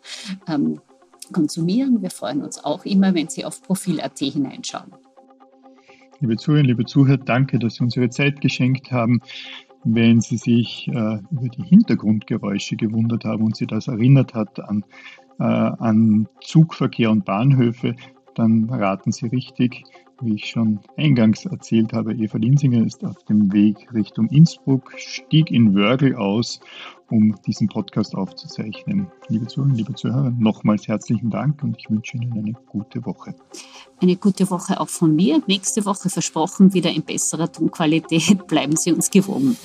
ähm, 0.49 0.81
konsumieren. 1.33 2.03
Wir 2.03 2.11
freuen 2.11 2.43
uns 2.43 2.65
auch 2.65 2.85
immer, 2.85 3.15
wenn 3.15 3.29
Sie 3.29 3.45
auf 3.45 3.63
Profil.at 3.63 4.19
hineinschauen. 4.19 4.93
Liebe 6.21 6.37
Zuhörerinnen, 6.37 6.69
liebe 6.69 6.85
Zuhörer, 6.87 7.19
danke, 7.19 7.59
dass 7.59 7.75
Sie 7.75 7.85
uns 7.85 7.97
Ihre 7.97 8.11
Zeit 8.11 8.41
geschenkt 8.41 8.91
haben. 8.91 9.21
Wenn 9.85 10.21
Sie 10.21 10.37
sich 10.37 10.89
äh, 10.89 11.19
über 11.31 11.49
die 11.57 11.63
Hintergrundgeräusche 11.63 12.77
gewundert 12.77 13.25
haben 13.25 13.45
und 13.45 13.57
Sie 13.57 13.67
das 13.67 13.89
erinnert 13.89 14.35
hat 14.35 14.61
an, 14.61 14.85
äh, 15.39 15.45
an 15.45 16.29
Zugverkehr 16.43 17.11
und 17.11 17.25
Bahnhöfe, 17.25 17.95
dann 18.35 18.69
raten 18.71 19.13
Sie 19.13 19.27
richtig. 19.27 19.85
Wie 20.23 20.35
ich 20.35 20.47
schon 20.47 20.81
eingangs 20.97 21.45
erzählt 21.47 21.93
habe, 21.93 22.15
Eva 22.15 22.39
Linsinger 22.39 22.85
ist 22.85 23.05
auf 23.05 23.23
dem 23.25 23.53
Weg 23.53 23.93
Richtung 23.93 24.29
Innsbruck, 24.29 24.93
stieg 24.97 25.51
in 25.51 25.75
Wörgl 25.75 26.15
aus, 26.15 26.61
um 27.11 27.35
diesen 27.47 27.69
Podcast 27.69 28.15
aufzuzeichnen. 28.15 29.09
Liebe 29.29 29.47
Zuhörer, 29.47 29.75
liebe 29.75 29.95
Zuhörer, 29.95 30.31
nochmals 30.31 30.89
herzlichen 30.89 31.31
Dank 31.31 31.63
und 31.63 31.77
ich 31.79 31.91
wünsche 31.91 32.17
Ihnen 32.17 32.33
eine 32.33 32.53
gute 32.69 33.05
Woche. 33.05 33.35
Eine 34.01 34.17
gute 34.17 34.51
Woche 34.51 34.81
auch 34.81 34.89
von 34.89 35.15
mir. 35.15 35.43
Nächste 35.47 35.85
Woche 35.85 36.09
versprochen 36.09 36.73
wieder 36.73 36.91
in 36.91 37.03
besserer 37.03 37.51
Tonqualität. 37.51 38.47
Bleiben 38.47 38.77
Sie 38.77 38.93
uns 38.93 39.11
gewogen. 39.11 39.57